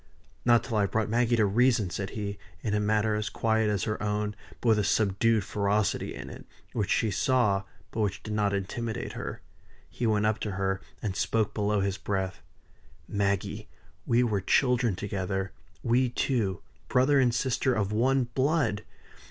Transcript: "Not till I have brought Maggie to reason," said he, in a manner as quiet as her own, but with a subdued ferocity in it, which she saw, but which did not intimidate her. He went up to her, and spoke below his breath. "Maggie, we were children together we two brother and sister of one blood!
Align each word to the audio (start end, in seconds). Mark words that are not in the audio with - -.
"Not 0.45 0.63
till 0.63 0.77
I 0.77 0.81
have 0.81 0.91
brought 0.91 1.11
Maggie 1.11 1.35
to 1.35 1.45
reason," 1.45 1.91
said 1.91 2.09
he, 2.17 2.39
in 2.61 2.73
a 2.73 2.79
manner 2.79 3.13
as 3.13 3.29
quiet 3.29 3.69
as 3.69 3.83
her 3.83 4.01
own, 4.01 4.35
but 4.59 4.69
with 4.69 4.79
a 4.79 4.83
subdued 4.83 5.43
ferocity 5.43 6.15
in 6.15 6.27
it, 6.31 6.47
which 6.73 6.89
she 6.89 7.11
saw, 7.11 7.65
but 7.91 7.99
which 7.99 8.23
did 8.23 8.33
not 8.33 8.51
intimidate 8.51 9.13
her. 9.13 9.41
He 9.87 10.07
went 10.07 10.25
up 10.25 10.39
to 10.39 10.53
her, 10.53 10.81
and 11.03 11.15
spoke 11.15 11.53
below 11.53 11.81
his 11.81 11.99
breath. 11.99 12.41
"Maggie, 13.07 13.69
we 14.07 14.23
were 14.23 14.41
children 14.41 14.95
together 14.95 15.51
we 15.83 16.09
two 16.09 16.63
brother 16.87 17.19
and 17.19 17.31
sister 17.31 17.75
of 17.75 17.91
one 17.91 18.23
blood! 18.33 18.81